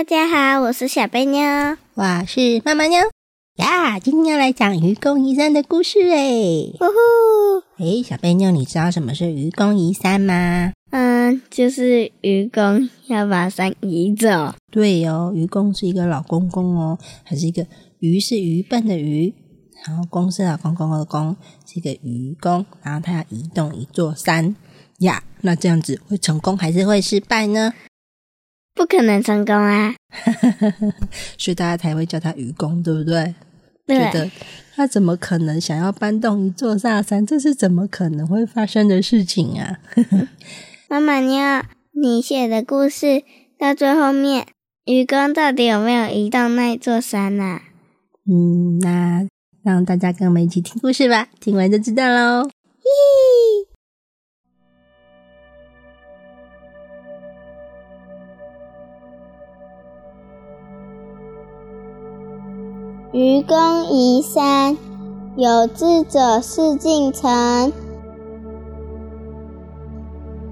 [0.00, 1.42] 大家好，我是小贝妞，
[1.92, 2.98] 我是妈妈妞
[3.56, 3.98] 呀。
[3.98, 6.72] 今天要来讲愚公移山的故事哎。
[6.78, 10.72] 呼呼，哎，小贝妞，你知道什么是愚公移山吗？
[10.90, 14.54] 嗯，就是愚公要把山移走。
[14.72, 17.66] 对哦，愚公是一个老公公哦，还是一个
[17.98, 19.34] 愚是愚笨的愚，
[19.86, 24.56] 然后公是老公公的公，是一个愚公，然后他要移动一座山
[25.00, 25.22] 呀。
[25.42, 27.74] 那这样子会成功还是会失败呢？
[28.80, 29.94] 不可能成功啊！
[31.36, 33.34] 所以大家才会叫他愚公，对不对？
[33.86, 34.30] 对觉得
[34.74, 37.26] 他怎么可能想要搬动一座大山？
[37.26, 39.80] 这是怎么可能会发生的事情啊？
[40.88, 43.22] 妈妈你要，你写的故事
[43.58, 44.46] 到最后面，
[44.86, 47.60] 愚公到底有没有移动那座山啊？
[48.26, 49.28] 嗯，那
[49.62, 52.48] 让大家跟我们一起听故事吧，听完就知道喽。
[52.80, 53.66] 咦，
[63.12, 64.78] 愚公移山，
[65.34, 67.72] 有志者事竟成。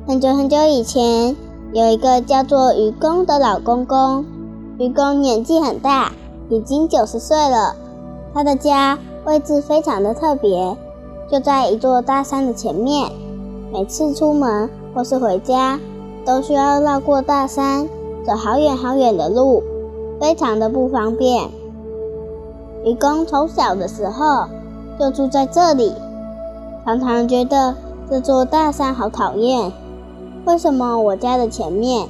[0.09, 1.37] 很久很久以前，
[1.73, 4.25] 有一个叫做愚公的老公公。
[4.77, 6.11] 愚公年纪很大，
[6.49, 7.77] 已经九十岁了。
[8.35, 10.77] 他的家位置非常的特别，
[11.31, 13.09] 就在一座大山的前面。
[13.73, 15.79] 每次出门或是回家，
[16.27, 17.89] 都需要绕过大山，
[18.27, 19.63] 走好远好远的路，
[20.21, 21.49] 非常的不方便。
[22.89, 24.47] 愚公从小的时候
[24.99, 25.93] 就住在这里，
[26.87, 27.75] 常常觉得
[28.09, 29.71] 这座大山好讨厌。
[30.47, 32.09] 为什么我家的前面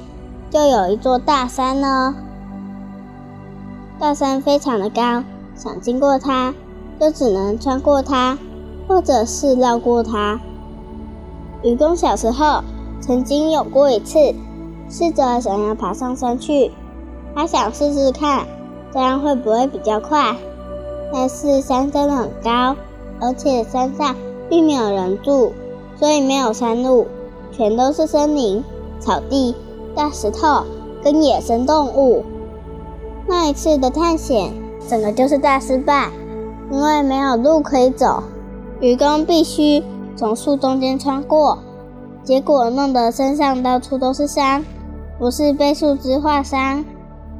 [0.49, 2.15] 就有一座大山呢？
[3.99, 5.21] 大山非常的高，
[5.53, 6.53] 想经过它，
[6.97, 8.37] 就只能穿过它，
[8.87, 10.39] 或者是绕过它。
[11.61, 12.63] 愚公小时候
[13.01, 14.17] 曾经有过一次，
[14.89, 16.71] 试着想要爬上山去，
[17.35, 18.47] 他想试试看，
[18.93, 20.37] 这样会不会比较快？
[21.11, 22.75] 但是山真的很高，
[23.19, 24.15] 而且山上
[24.49, 25.51] 并没有人住，
[25.97, 27.07] 所以没有山路，
[27.51, 28.63] 全都是森林、
[28.99, 29.55] 草地、
[29.95, 30.63] 大石头
[31.03, 32.23] 跟野生动物。
[33.27, 34.53] 那一次的探险，
[34.87, 36.09] 整个就是大失败，
[36.71, 38.23] 因为没有路可以走，
[38.79, 39.83] 愚公必须
[40.15, 41.57] 从树中间穿过，
[42.23, 44.63] 结果弄得身上到处都是伤，
[45.17, 46.85] 不是被树枝划伤，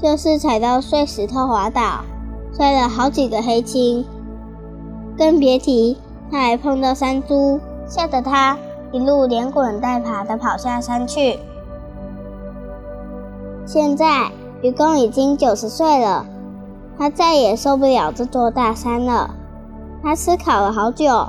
[0.01, 2.03] 就是踩到碎石头滑倒。
[2.51, 4.05] 摔了好几个黑青，
[5.17, 5.97] 更别提
[6.31, 8.57] 他还碰到山猪，吓得他
[8.91, 11.39] 一路连滚带爬的跑下山去。
[13.65, 16.25] 现在愚公已经九十岁了，
[16.97, 19.35] 他再也受不了这座大山了。
[20.01, 21.27] 他思考了好久，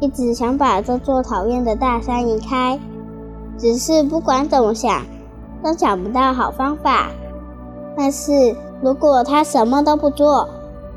[0.00, 2.80] 一直想把这座讨厌的大山移开，
[3.58, 5.02] 只是不管怎么想，
[5.62, 7.08] 都想不到好方法。
[7.96, 10.48] 但是如果他什么都不做，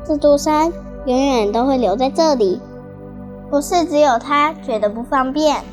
[0.08, 0.72] 这座山
[1.06, 2.62] 永远都会留在这里，
[3.50, 5.64] 不是只有他觉得不方便，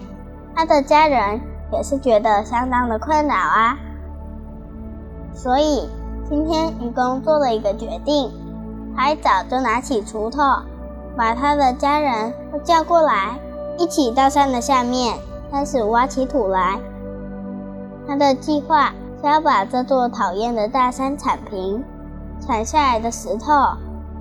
[0.57, 1.39] 他的家人
[1.71, 3.77] 也是觉得相当的困扰啊。
[5.35, 5.87] 所以
[6.31, 8.31] 今天愚公做了一个决定，
[8.97, 10.39] 他一早就拿起锄头，
[11.15, 13.39] 把他的家人都叫过来，
[13.77, 15.15] 一起到山的下面
[15.51, 16.79] 开始挖起土来。
[18.07, 21.85] 他的计划是要把这座讨厌的大山铲平，
[22.41, 23.53] 铲下来的石头。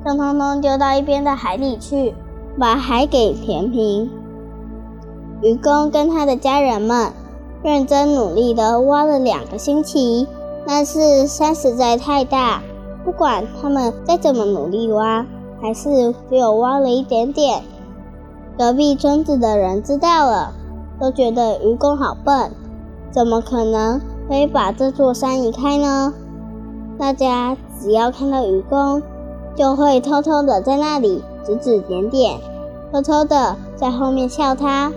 [0.04, 2.16] 就通通丢到一边的海里去，
[2.58, 4.10] 把海给填平。
[5.42, 7.12] 愚公跟他的家人们
[7.64, 10.28] 认真努力的挖了两个星期，
[10.66, 12.62] 但是山实在太大，
[13.06, 15.26] 不管他们再怎么努力挖，
[15.62, 17.62] 还是只有挖了一点点。
[18.58, 20.54] 隔壁村子的人知道了，
[21.00, 22.52] 都觉得愚公好笨，
[23.12, 26.14] 怎么可能可以把这座山移开呢？
[26.98, 29.02] 大家只要看到愚公。
[29.56, 32.40] 就会偷偷的在那里指指点点，
[32.92, 34.92] 偷偷的在后面笑他，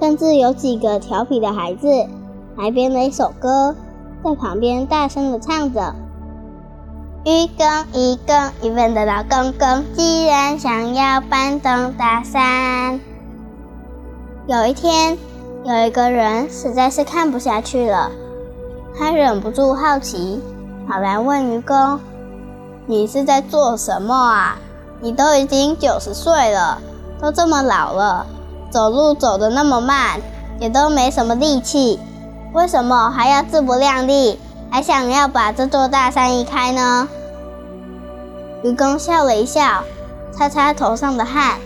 [0.00, 1.88] 甚至有几个调皮的孩子
[2.56, 3.74] 还编了一首歌，
[4.24, 5.94] 在旁边大声的唱着
[7.24, 13.00] ：“愚公，愚公，愚笨的老公公，既然想要搬动大山。”
[14.46, 15.16] 有一天，
[15.64, 18.10] 有一个人实在是看不下去了，
[18.98, 20.40] 他忍不住好奇，
[20.88, 22.00] 跑来问愚公
[22.86, 24.58] ：“你是在做什么啊？
[25.00, 26.78] 你都已经九十岁了，
[27.20, 28.26] 都这么老了，
[28.70, 30.20] 走路走得那么慢，
[30.58, 31.98] 也都没什么力气，
[32.52, 34.38] 为什么还要自不量力，
[34.70, 37.08] 还想要把这座大山移开呢？”
[38.62, 39.84] 愚公笑了一笑，
[40.32, 41.58] 擦擦头上的汗，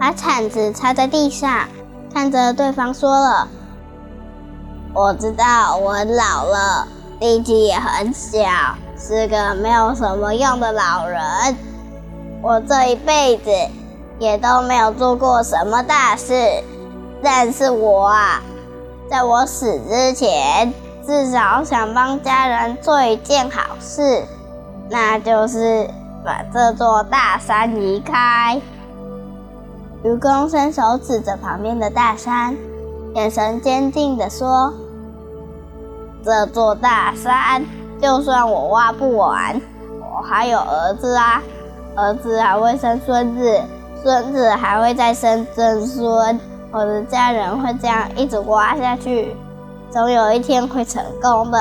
[0.00, 1.68] 把铲子插在地上，
[2.12, 3.48] 看着对方说了。
[4.92, 6.88] 我知道我很老了，
[7.20, 8.40] 力气也很小，
[9.06, 11.20] 是个没有什么用的老人。
[12.40, 13.50] 我这一辈子
[14.18, 16.32] 也都没有做过什么大事，
[17.22, 18.40] 但是我啊，
[19.10, 20.72] 在我死之前，
[21.06, 24.24] 至少想帮家人做一件好事，
[24.88, 25.86] 那就是
[26.24, 28.58] 把这座大山移开。
[30.02, 32.56] 愚公伸手指着旁边的大山，
[33.14, 34.72] 眼神坚定地说。
[36.24, 37.62] 这座大山，
[38.04, 39.58] 就算我挖不完，
[39.98, 41.42] 我还有儿子啊，
[41.96, 43.62] 儿子还会生孙子，
[44.02, 46.38] 孙子还会再生曾孙，
[46.70, 49.34] 我的家人会这样一直挖下去，
[49.90, 51.58] 总有一天会成功的。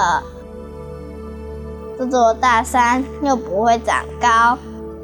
[1.97, 4.57] 这座大山又不会长高，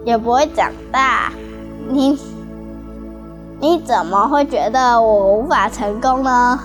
[0.03, 1.31] 也不会长大，
[1.87, 2.19] 你
[3.61, 6.59] 你怎么会觉得我无法成功呢？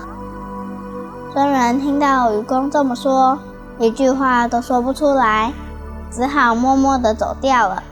[1.33, 3.39] 僧人听到愚公这么说，
[3.79, 5.53] 一句话都说不出来，
[6.11, 7.83] 只好默默地走掉了。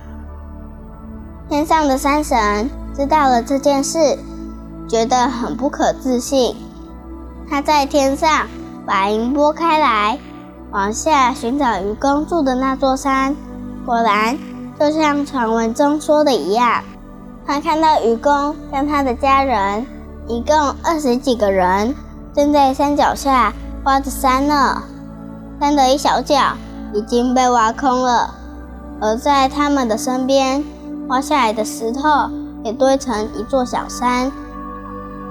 [1.49, 4.19] 天上的山神知道了这件事，
[4.88, 6.56] 觉得很不可置信。
[7.50, 8.46] 他在天上
[8.87, 10.19] 把云拨开来，
[10.70, 13.37] 往下寻找愚公住的那座山。
[13.85, 14.38] 果然，
[14.78, 16.82] 就像传闻中说的一样，
[17.44, 19.85] 他看到愚公跟他的家人，
[20.28, 21.94] 一共二十几个人。
[22.32, 23.52] 正在山脚下
[23.85, 24.82] 挖着山呢，
[25.62, 26.56] 山的一小角
[26.93, 28.35] 已经被挖空了，
[29.00, 30.64] 而在他们的身边，
[31.06, 32.03] 挖下来的石头
[32.64, 34.32] 也堆成一座小山。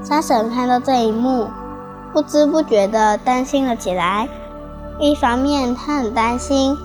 [0.02, 1.50] 山神看到这一幕，
[2.14, 4.30] 不知不觉地担心了起来。
[5.02, 6.78] 一方面，他很担心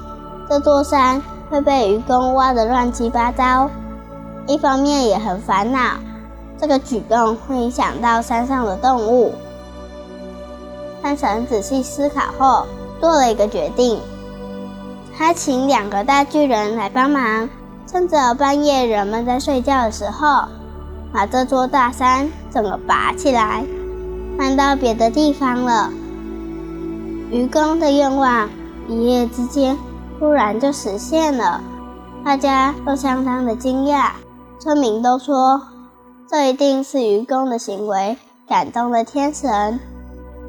[0.48, 3.68] 这座山会被愚公挖得乱七八糟；
[4.48, 6.00] 一方面也很烦恼，
[6.58, 9.32] 这个举动会影响到山上的动物。
[11.00, 12.66] 山神仔细思考后，
[13.00, 14.00] 做了一个决定。
[15.16, 17.48] 他请两个大巨人来帮忙，
[17.86, 20.44] 趁着半夜人们在睡觉的时候，
[21.12, 23.64] 把这座大山整个拔起来，
[24.36, 25.90] 搬到别的地方了。
[27.30, 28.48] 愚公的愿望
[28.88, 29.76] 一夜之间
[30.18, 31.60] 突然就实现了，
[32.24, 34.10] 大家都相当的惊讶。
[34.58, 35.62] 村民都说，
[36.28, 38.16] 这一定是愚公的行为
[38.48, 39.80] 感动了天神。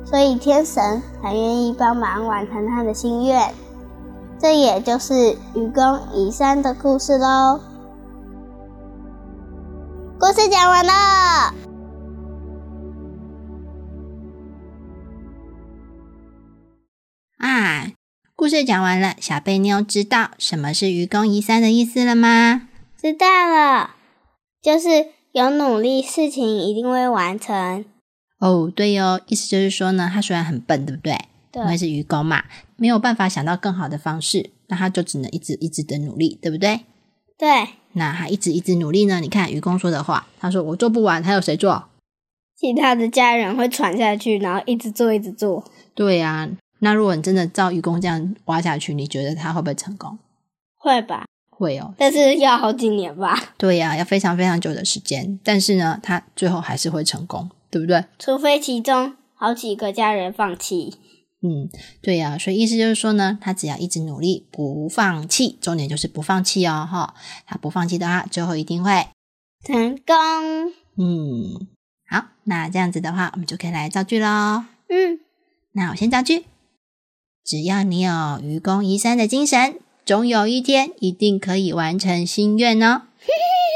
[0.10, 3.54] 所以天神才愿意帮忙完成他的心愿，
[4.40, 7.60] 这也就是愚公移山的故事喽。
[10.18, 10.94] 故事讲完了。
[17.38, 17.92] 啊，
[18.34, 22.70] 故事讲完了，小贝妞知道什么是愚公移山的意思了吗？
[23.00, 23.92] 知道了，
[24.62, 27.84] 就是有努力，事情一定会完成。
[28.40, 31.18] 哦，对哦，意思就是说呢，他虽然很笨，对不对？
[31.52, 32.44] 对，因为是愚公嘛，
[32.76, 36.82] 没有办法想到更好的方式，那他就只能一直一直的努力，对不对？
[37.38, 37.48] 对。
[37.94, 39.20] 那他一直一直努力呢？
[39.20, 41.86] 你看愚公说的话，他说：“我做不完，还有谁做？”
[42.56, 45.64] 其他的家人会传下去，然后一直做，一直做。
[45.96, 46.48] 对呀，
[46.80, 50.20] 那如果你真的照愚公这样挖下去，你觉得他会不会成功？
[50.78, 53.36] 会吧，会哦，但是要好几年吧。
[53.58, 57.50] 对呀，要非常非常久的时间，但是呢，他最后还是会成功。
[57.78, 58.06] 对不对？
[58.20, 60.96] 除非其中好几个家人放弃。
[61.42, 61.70] 嗯，
[62.02, 67.14] 对呀，所以意思就是说呢，他只要一直努力，不放弃，重点就是不放弃哦，哈，
[67.46, 69.08] 他不放弃的话，最后一定会
[69.64, 70.16] 成功。
[70.98, 71.68] 嗯，
[72.10, 74.64] 好，那这样子的话，我们就可以来造句喽。
[74.90, 75.20] 嗯，
[75.74, 76.46] 那我先造句：
[77.46, 83.04] 只要你有愚公移山的精神，总有一天一定可以完成心愿哦。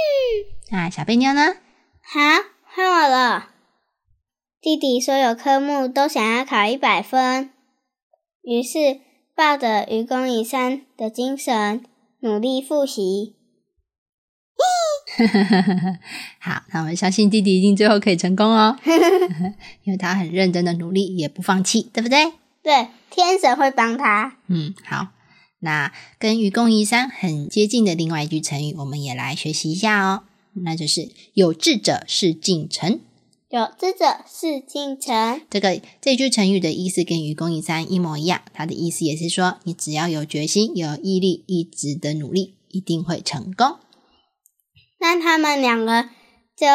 [0.72, 1.53] 那小贝妞呢？
[2.01, 2.20] 好，
[2.63, 3.50] 换我了。
[4.62, 7.50] 弟弟所有科目都想要考一百分，
[8.44, 9.00] 于是
[9.36, 11.84] 抱着愚公移山的精神，
[12.20, 13.34] 努力复习。
[16.39, 18.77] 好，那我们相信弟弟一定最后可以成功哦，
[19.82, 22.32] 因为他很认真的努力，也不放弃，对不对？
[22.62, 24.38] 对，天神会帮他。
[24.46, 25.08] 嗯，好，
[25.62, 30.22] 那跟愚公移山很接近的另外一句成语，我们也来学习一下哦，
[30.63, 33.00] 那就是有志者事竟成。
[33.51, 35.41] 有志者事竟成。
[35.50, 43.75] 这个这句成语的意思跟愚公移山一模一样，它的意思也是说，你只要有决心、有毅力，一直的努力，一定会成功。
[45.01, 46.03] 那他们两个
[46.55, 46.65] 就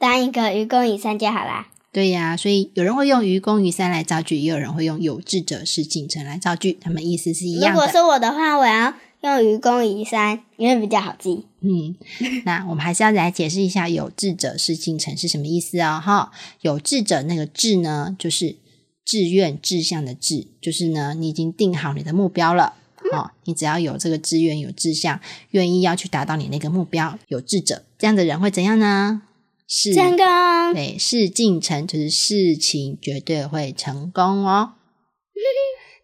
[0.00, 1.68] 当一个愚公移山就好啦。
[1.92, 7.68] 对呀，所以有人会用愚公移山来造句，也有人会用有志者事竟成来造句，他们意思是一样的。
[7.70, 11.46] 如果是我的话，我要用愚公移山，因为比较好记。
[11.60, 11.94] 嗯，
[12.46, 16.00] 那我们还是要来解释一下“有志者事竟成”是什么意思哦。
[16.02, 18.56] 哈，有志者那个志呢，就是
[19.04, 22.74] 志愿、志向的志，就是呢，你已经定好你的目标了。
[23.12, 29.22] 哦，你只要有这个志愿、有志向，愿意要去达到你那个目标，有志者这样的人会怎样呢？
[29.66, 30.26] 是成功。
[30.74, 34.72] 对，事竟成就是事情绝对会成功哦。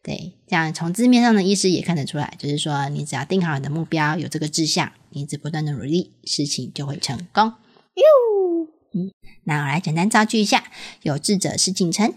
[0.07, 7.55] 对，这样从字面上的意思也看得出来，就是说你只要定好你的目标，有这个志向，你一直不断的努力，事情就会成功。
[7.95, 8.69] 哟，
[9.43, 10.71] 那我来简单造句一下：
[11.03, 12.15] 有志者事竟成，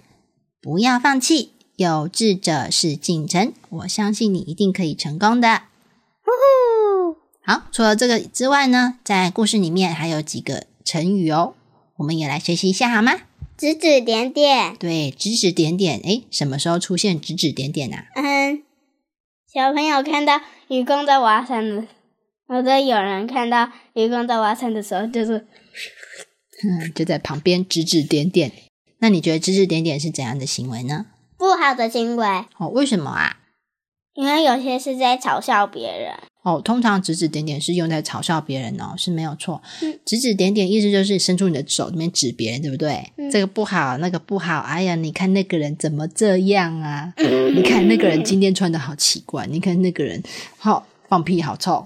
[0.61, 5.63] 不要放弃；有志者事竟成，我相信你一定可以成功的。
[6.21, 11.55] 呼呼，好，除了这个之外呢，在故事里面还有几个成语哦，
[11.95, 13.13] 我们也来学习一下好吗？
[13.59, 14.73] 指指点点。
[14.77, 18.05] 对，指指点点，诶，什么时候出现指指点点啊？
[18.15, 18.63] 嗯，
[19.51, 20.39] 小朋友看到
[20.69, 21.85] 愚公在挖山的，
[22.47, 25.45] 或者有人看到愚公在挖山的时候，就是
[26.63, 28.53] 嗯，就在旁边指指点点。
[28.99, 31.07] 那你觉得指指点点是怎样的行为呢？
[31.37, 32.25] 不好的行为，
[32.57, 33.39] 哦，为什么啊？
[34.13, 36.17] 因为有些是在嘲笑别人。
[36.41, 39.99] 哦，通常指指点点是用在嘲笑别人哦，是没有错嗯。
[40.05, 43.11] 指指点点意思就是伸出你的手，那边指别人，对不对？
[43.17, 44.59] 嗯这个不好，那个不好。
[44.59, 47.13] 哎呀，你看那个人怎么这样啊？
[47.53, 50.23] 你看那个人今天穿的好奇怪，你看那个人
[50.57, 51.85] 好放屁好臭。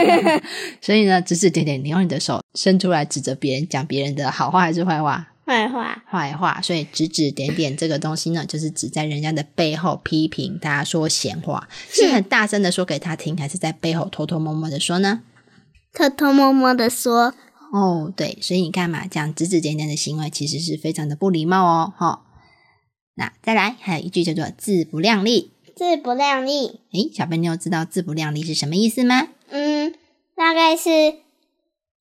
[0.80, 5.28] 所以呢，指指点点，你用你的手伸出来指着别人，讲别人的好话还是坏话？
[5.46, 15.22] 坏话，坏话，所以指指点点这个东西呢，就是指在人家的背后批评他说闲话，是很大声的说给他听，还是在背后偷偷摸摸的说呢？
[15.92, 17.32] 偷偷摸摸的说，
[17.72, 22.24] 哦，对，所以你看嘛，这样指指点点的行为其实是非常的不礼貌哦，哈、
[23.14, 26.80] 那再来，还有一句叫做“自不量力自不量力。”。
[26.92, 29.28] 诶，小朋友知道“自不量力”是什么意思吗？
[29.48, 29.94] 嗯，
[30.34, 30.90] 大概是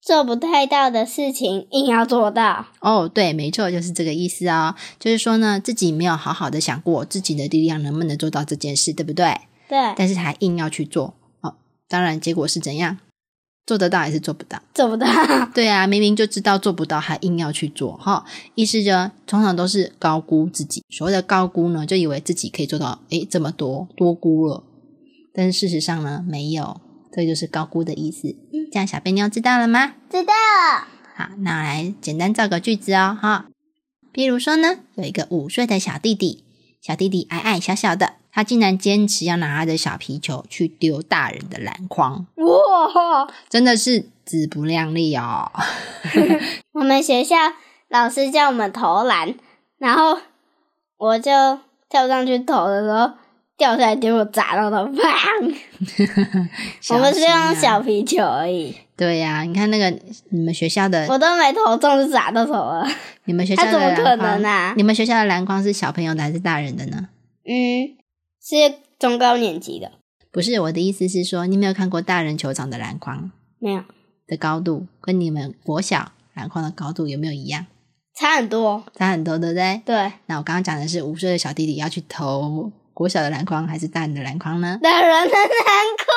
[0.06, 2.68] 做不太到的事情，硬要做到。
[2.80, 4.76] 哦，对，没错，就是这个意思哦。
[5.00, 9.36] 就是说呢，自己没有好好的想过自己的力量能不能做到这件事，对不对？
[9.68, 11.56] 对，但是还硬要去做，哦，
[11.90, 13.00] 当然结果是怎样？
[13.66, 14.62] 做得到还是做不到？
[14.76, 15.08] 做不到。
[15.56, 18.92] 对啊，明明就知道做不到，还硬要去做，哈，意思就
[19.26, 20.84] 通常都是高估自己。
[20.96, 24.64] 所谓的高估呢，就以为自己可以做到，诶，这么多，多估了。
[25.34, 26.80] 但是事实上呢，没有，
[27.16, 28.36] 这就是高估的意思。
[28.72, 29.94] 这样小贝妞知道了吗？
[30.10, 30.88] 知道了。
[31.16, 33.46] 好，那我来简单造个句子哦，哈。
[34.12, 36.44] 比如说呢，有一个五岁的小弟弟，
[36.82, 43.34] 小弟弟矮矮小小的，他竟然坚持要拿他的小皮球去丢大人的篮筐，哇！
[43.48, 45.52] 真的是自不量力哦。
[46.74, 47.36] 我们学校
[47.88, 49.36] 老师叫我们投篮，
[49.78, 50.20] 然后
[50.98, 51.32] 我就
[51.90, 53.14] 跳上去投的时候
[53.58, 55.56] 掉下来，结果砸到头，砰！
[56.94, 59.90] 我们是用小皮球而已，对呀、你看那个
[60.30, 62.86] 你们学校的，我都没投中就砸到头了。
[63.26, 67.10] 你们学校的他怎么可能啊你们学校的篮筐是小朋友的还是大人的呢？
[67.46, 67.96] 嗯，
[68.42, 69.92] 是中高年级的，
[70.32, 73.84] 不是，我的意思是说，你没有看过大人球场的篮筐没有
[74.28, 77.66] 的高度，跟你们国小篮筐的高度有没有一样？
[78.18, 78.84] 差很多。
[78.96, 79.82] 差很多，对不对？
[79.86, 84.80] 对，那我刚刚讲的是五岁的小弟弟要去投国小的篮筐还是大人的篮筐呢？
[84.82, 85.46] 大人的篮
[85.98, 86.08] 筐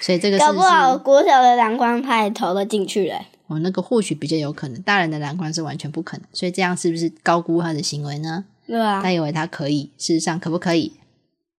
[0.00, 3.26] 所以这个搞不好国小的篮筐他也投了进去嘞。
[3.46, 6.26] 我、哦、那个或许比较有可能，大人的篮筐是完全不可能。
[6.32, 8.46] 所以这样是不是高估他的行为呢？
[8.66, 10.94] 对啊他，以为他可以，事实上可不可以？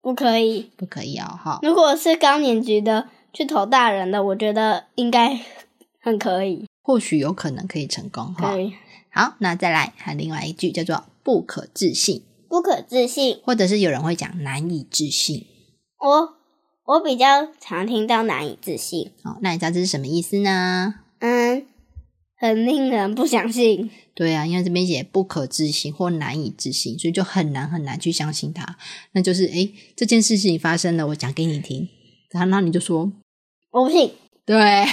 [0.02, 0.72] 不可以。
[0.76, 1.60] 不可以哦，哈。
[1.62, 5.40] 如果是高年级的去投大人的，我觉得应该
[6.02, 8.52] 很可以，或许有可能可以成功哈。
[9.12, 15.46] 好，那再来还有另外一句叫做“不可置信不可置信”，，或者是有人会讲“难以置信
[16.00, 16.34] 我
[16.86, 19.12] 我比较常听到难以置信，”。
[19.24, 20.96] 哦，那你知道这是什么意思呢？
[21.20, 21.66] 嗯，
[22.38, 23.90] 很令人不相信。
[24.14, 28.78] 对啊，因为这边写不可置信或难以置信，所以就很难很难去相信它。
[29.12, 31.88] 那就是诶，这件事情发生了，我讲给你听，
[32.32, 33.12] 然后那你就说
[33.72, 34.12] 我不信，
[34.46, 34.86] 对，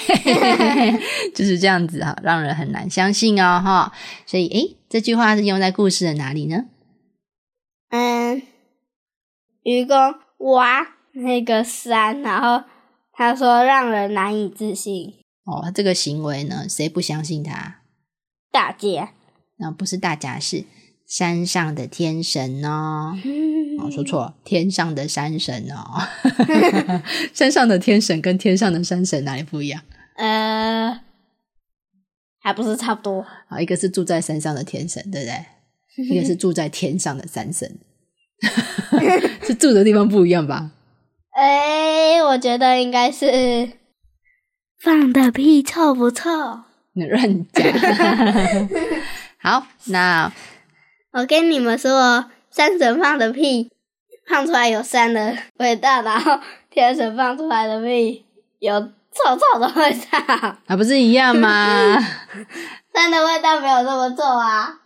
[1.34, 3.92] 就是这样子哈，让人很难相信哦哈。
[4.26, 6.64] 所以诶，这句话是用在故事的哪里呢？
[9.64, 9.96] 嗯，愚公
[10.38, 12.64] 挖那个山，然后
[13.12, 17.80] 他说让人难以置信，哦，这个行为呢，谁不相信他？
[18.50, 19.12] 大家
[19.56, 20.64] 那不是大家，是
[21.06, 23.14] 山上的天神哦。
[23.80, 26.00] 哦，说错了，天上的山神哦。
[27.34, 29.82] 山上的天神跟天上的山神哪里不一样？
[30.16, 31.00] 呃，
[32.38, 33.26] 还不是差不多。
[33.48, 35.44] 啊，一个是住在山上的天神，对不对？
[36.14, 37.78] 一个是住在天上的山神，
[39.42, 40.70] 是住的地方不一样吧？
[41.32, 43.70] 哎，我觉得应该是
[44.78, 46.30] 放的屁臭不臭？
[46.92, 47.66] 你乱讲。
[49.42, 50.30] 好，那
[51.12, 53.70] 我跟你们说，山神放的屁
[54.28, 56.38] 放出来有山的味道，然后
[56.70, 58.24] 天神放出来的屁
[58.60, 61.98] 有臭臭的味道，还不是一样吗？
[62.94, 64.80] 山的味道没有这么臭啊。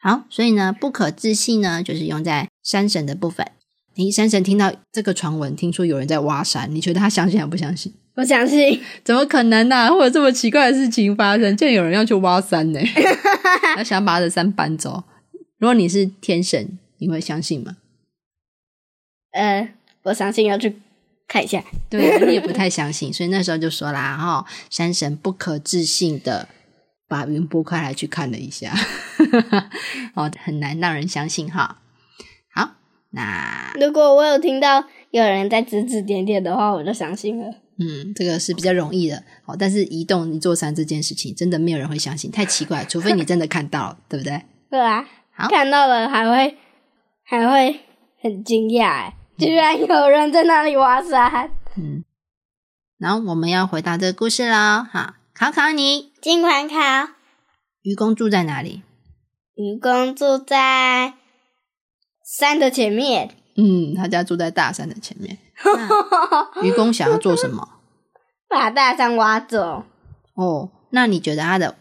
[0.00, 3.46] 好，所以呢，不可置信呢，就是用在山神的部分。
[3.94, 7.94] 你山神听到这个传闻，听说有人在挖山，你觉得他相信还不相信？
[8.12, 9.88] 不相信，怎么可能呢？
[9.90, 11.56] 会有这么奇怪的事情发生？
[11.56, 12.80] 竟然有人要去挖山呢？
[13.76, 15.04] 他想把他的山搬走。
[15.58, 17.76] 如果你是天神，你会相信吗？
[19.30, 20.76] 呃，我相信要去
[21.28, 21.62] 看一下。
[21.88, 26.48] 对，你也不太相信，所以那时候就说啦，哈，山神不可置信的
[27.06, 28.74] 把云拨开来去看了一下，
[30.12, 31.80] 哦，很难让人相信哈。
[33.16, 37.46] 好，那如果我有听到有人在指指点点的话，我就相信了。
[37.78, 44.42] 嗯，这个是比较容易的，好，但是移动一座山这件事情，真的没有人会相信，太奇怪，除非你真的看到了，对不对？
[44.70, 46.56] 对啊，好看到了还会
[47.22, 47.80] 还会
[48.20, 51.50] 很惊讶，哎，居然有人在那里挖山。
[51.76, 52.02] 嗯，
[52.98, 56.74] 然后我们要回答这个故事了，哈，考考你，尽管考，
[57.82, 58.82] 愚公住在哪里？
[59.54, 61.14] 愚公住在
[62.26, 65.38] 山的前面，嗯，他家住在大山的前面。
[66.62, 67.66] 愚公想要做什么？
[68.48, 69.84] 把大山挖走，
[70.34, 71.76] 哦，那你觉得他的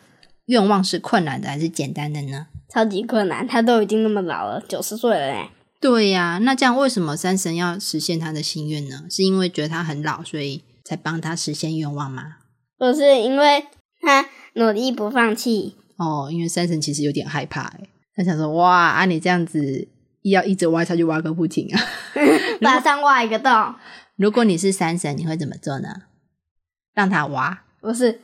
[0.45, 2.45] 愿望是困难的还是简单的呢？
[2.71, 3.47] 超级困难。
[3.47, 5.49] 他都已经那么老了，九十岁了嘞。
[5.81, 9.05] 对呀、那这样为什么山神要实现他的心愿呢？
[9.09, 12.37] 是因为觉得他很老，所以才帮他实现愿望吗？
[12.77, 13.65] 不是因为
[14.01, 19.87] 他努力不放弃，哦，因为山神其实有点害怕，诶他想说，哇，啊你这样子
[20.31, 21.79] 要一直挖下去，挖个不停啊！
[22.61, 23.75] 马上挖一个洞，
[24.15, 25.89] 如果你是山神，你会怎么做呢？
[26.93, 28.21] 让他挖不是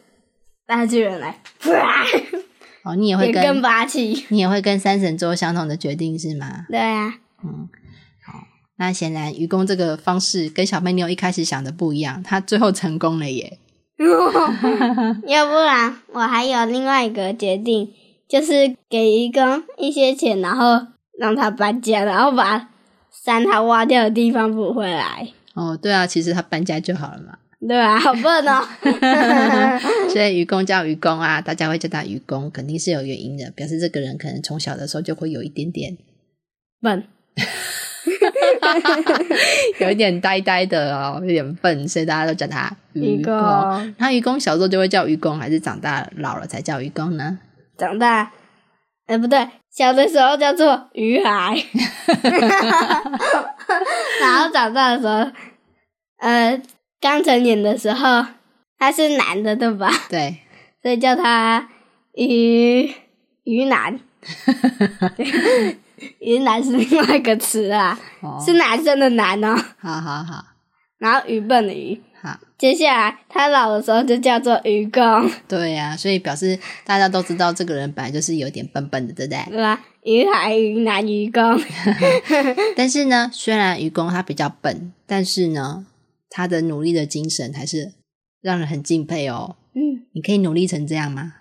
[0.65, 2.05] 带巨人来，啪，
[2.83, 4.25] 哦，你也会跟霸气。
[4.29, 6.65] 你也会跟山神做相同的决定是吗？
[6.69, 7.69] 对啊，嗯，
[8.25, 13.59] 好，那显然愚公这个方式跟小笨妞一开始想的不一样，他最后成功了耶。
[15.27, 17.93] 要不然我还有另外一个决定，
[18.27, 20.87] 就是给愚公一些钱，然后
[21.21, 22.67] 让他搬家，然后把
[23.11, 25.27] 山他挖掉的地方补回来。
[25.53, 27.37] 哦，对啊，其实他搬家就好了嘛。
[27.69, 28.65] 对啊，好笨哦！
[30.09, 35.95] 所以愚公叫愚公啊，大家会叫他愚公，肯定是有原因的，表示这个人可能从小的时候就会有一点点，
[36.81, 37.03] 笨，
[39.79, 43.23] 有一点呆呆的哦，有点笨，所以大家都叫他愚。
[43.23, 47.37] 公那愚公小时候就会叫愚公，还是长大老了才叫愚公呢？
[47.77, 48.31] 长大，
[49.05, 51.55] 哎、不对，小的时候叫做鱼孩，
[54.21, 55.31] 然后长大的时候，
[56.17, 56.61] 呃，
[56.99, 58.25] 刚成年的时候，
[58.77, 59.89] 他是男的，对吧？
[60.09, 60.39] 对，
[60.81, 61.69] 所以叫他
[62.13, 62.93] 鱼
[63.45, 63.99] 鱼男。
[66.19, 69.55] 鱼男是另外一个词啊，哦，是男生的男哦。
[69.79, 70.45] 好好好
[71.01, 79.43] 然后愚笨的愚，好，接下来他老的时候就叫做愚公，对呀、所以表示大家都知道这个人本来就是有点笨笨的，对不对？
[79.49, 79.81] 对啊？
[80.03, 81.59] 鱼海、鱼男、愚公，
[82.77, 85.87] 但是呢，虽然愚公他比较笨，但是呢，
[86.29, 87.93] 他的努力的精神还是
[88.39, 89.55] 让人很敬佩哦。
[89.73, 91.33] 嗯，你可以努力成这样吗？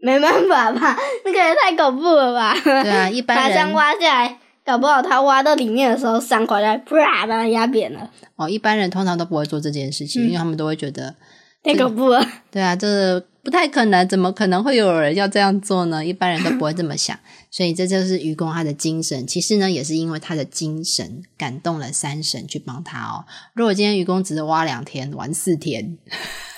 [0.00, 0.96] 没办法吧？
[1.24, 2.54] 那个也太恐怖了吧？
[2.62, 11.14] 对啊，一般把般山人 挖下来，搞不好他挖到里面的时候，山垮下来，啪，把它压扁了，哦，一般人通常都不会做这件事情，嗯因为他们都会觉得，
[11.62, 12.20] 太恐怖了。
[12.50, 16.04] 对啊，这不太可能，怎么可能会有人要这样做呢？
[16.04, 17.16] 一般人都不会这么想，
[17.52, 19.24] 所以这就是愚公他的精神。
[19.24, 23.24] 其实呢，也是因为他的精神感动了山神去帮他哦。
[23.54, 25.96] 如果今天愚公只是挖两天，玩四天，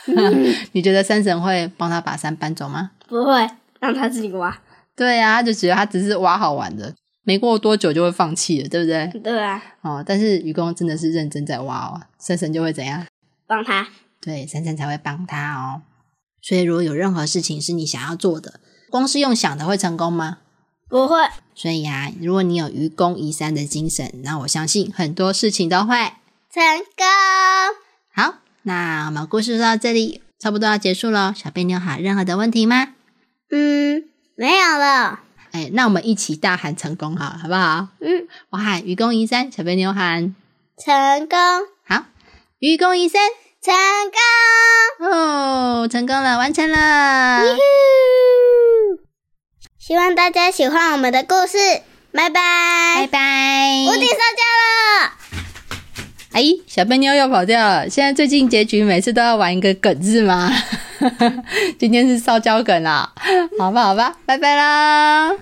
[0.73, 2.93] 你觉得山神会帮他把山搬走吗？
[3.07, 3.47] 不会
[3.81, 4.59] 让他自己挖，
[4.97, 6.95] 对啊，他就觉得他只是挖好玩的，
[7.29, 9.21] 没过多久就会放弃了，对不对？
[9.21, 13.07] 对啊，哦，但是愚公真的是认真在挖哦，山神就会怎样？
[13.47, 13.87] 帮他。
[14.19, 15.83] 对，珊珊才会帮他哦。
[16.41, 20.39] 所以，如果有任何事情是你想要做的，光是用想的会成功吗？
[20.89, 21.17] 不会，
[21.55, 25.97] 所以啊、如果你有愚公移山的精神，那我相信很多事情都会
[26.51, 26.63] 成
[26.97, 27.05] 功。
[28.15, 28.39] 好。
[28.63, 31.35] 那我们故事就到这里，差不多要结束了。
[31.37, 32.95] 小贝妞还有任何的问题吗？
[33.51, 35.21] 嗯，没有了。
[35.59, 37.89] 哎，那我们一起大喊成功好了，好不好？
[38.01, 40.37] 嗯，我喊愚公移山，小笨妞喊
[40.79, 41.37] 成功，
[41.85, 42.05] 好，
[42.61, 43.21] 愚公移山
[43.61, 43.75] 成
[45.01, 47.43] 功，哦，成功了，完成了。
[49.81, 51.59] 希望大家喜欢我们的故事，
[52.13, 52.41] 拜拜，
[53.01, 53.85] 拜拜。
[53.89, 55.13] 屋顶烧焦了。
[56.35, 57.91] 哎，小笨妞又跑掉了。
[57.91, 60.53] 现在最近结局每次都要玩一个梗字吗？
[61.81, 63.13] 今天是烧焦梗啊，
[63.59, 65.33] 好吧，好吧，拜拜啦。